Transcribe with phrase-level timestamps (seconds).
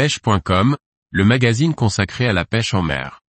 [0.00, 0.78] pêche.com,
[1.10, 3.20] le magazine consacré à la pêche en mer.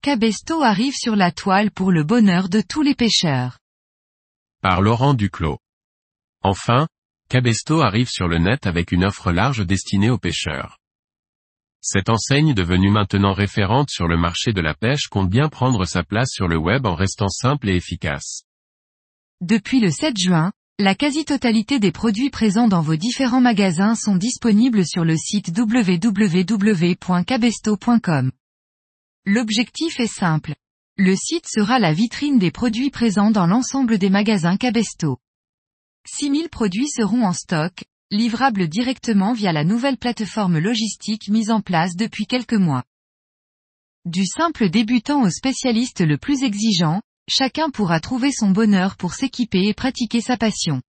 [0.00, 3.58] Cabesto arrive sur la toile pour le bonheur de tous les pêcheurs.
[4.62, 5.58] Par Laurent Duclos.
[6.42, 6.88] Enfin,
[7.28, 10.79] Cabesto arrive sur le net avec une offre large destinée aux pêcheurs.
[11.82, 16.02] Cette enseigne devenue maintenant référente sur le marché de la pêche compte bien prendre sa
[16.02, 18.42] place sur le web en restant simple et efficace.
[19.40, 24.86] Depuis le 7 juin, la quasi-totalité des produits présents dans vos différents magasins sont disponibles
[24.86, 28.32] sur le site www.cabesto.com.
[29.26, 30.54] L'objectif est simple.
[30.96, 35.16] Le site sera la vitrine des produits présents dans l'ensemble des magasins Cabesto.
[36.06, 41.94] 6000 produits seront en stock, livrables directement via la nouvelle plateforme logistique mise en place
[41.96, 42.84] depuis quelques mois.
[44.04, 49.68] Du simple débutant au spécialiste le plus exigeant, chacun pourra trouver son bonheur pour s'équiper
[49.68, 50.82] et pratiquer sa passion.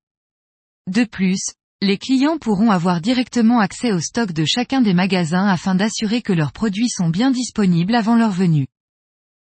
[0.88, 5.76] De plus, les clients pourront avoir directement accès au stock de chacun des magasins afin
[5.76, 8.68] d'assurer que leurs produits sont bien disponibles avant leur venue.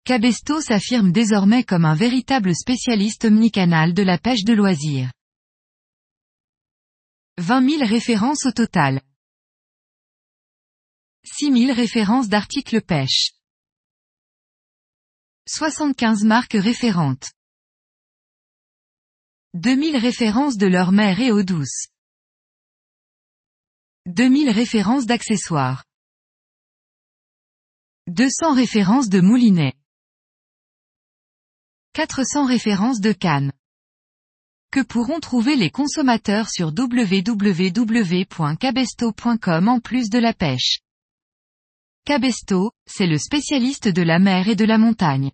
[0.04, 5.10] Cabesto s'affirme désormais comme un véritable spécialiste omnicanal de la pêche de loisirs.
[7.46, 9.02] 20 000 références au total.
[11.24, 13.32] 6 000 références d'articles pêche.
[15.46, 17.32] 75 marques référentes.
[19.52, 21.88] 2000 références de leur mer et eau douce.
[24.06, 25.84] 2000 références d'accessoires.
[28.06, 29.74] 200 références de moulinets.
[31.92, 33.52] 400 références de cannes.
[34.74, 40.80] Que pourront trouver les consommateurs sur www.cabesto.com en plus de la pêche?
[42.04, 45.30] Cabesto, c'est le spécialiste de la mer et de la montagne.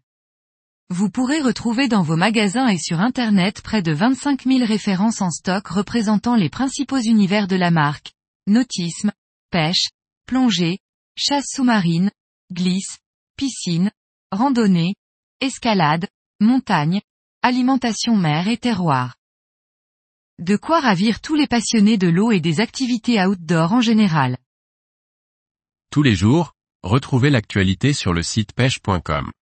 [0.90, 5.30] Vous pourrez retrouver dans vos magasins et sur Internet près de 25 000 références en
[5.30, 8.12] stock représentant les principaux univers de la marque,
[8.46, 9.10] nautisme,
[9.48, 9.88] pêche,
[10.26, 10.80] plongée,
[11.16, 12.10] chasse sous-marine,
[12.52, 12.98] glisse,
[13.36, 13.90] piscine,
[14.32, 14.96] randonnée,
[15.40, 16.08] escalade,
[16.40, 17.00] montagne,
[17.40, 19.16] alimentation mer et terroir.
[20.40, 24.38] De quoi ravir tous les passionnés de l'eau et des activités outdoor en général.
[25.90, 29.32] Tous les jours, retrouvez l'actualité sur le site pêche.com.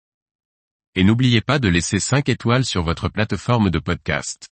[0.96, 4.48] Et n'oubliez pas de laisser 5 étoiles sur votre plateforme de podcast.